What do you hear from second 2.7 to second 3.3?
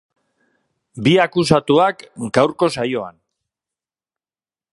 saioan.